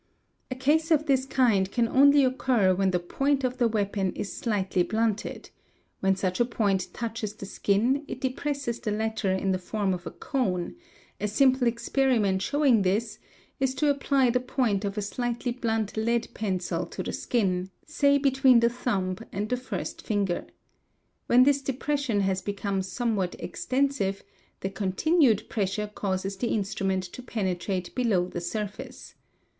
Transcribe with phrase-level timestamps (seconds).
[0.49, 2.97] A case of this kind can only occur when the.
[2.99, 5.51] point of the weapon is slightly blunted;
[5.99, 10.07] when such a point touches the— skin, it depresses the latter in the form of
[10.07, 10.75] a cone;
[11.19, 13.19] a simple experiment showing this
[13.59, 18.17] is to apply the point of a slightly blunt lead pencil to the— skin, say
[18.17, 20.47] between the thumb and the first finger.
[21.27, 24.23] When this depression has become somewhat extensive,
[24.61, 29.13] the continued pressure causes the in— strument to penetrate below the surface.